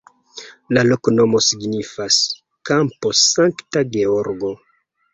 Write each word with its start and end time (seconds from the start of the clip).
La 0.77 0.83
loknomo 0.87 1.41
signifas: 1.49 2.19
kampo 2.73 3.15
Sankta 3.23 3.89
Georgo. 3.95 4.55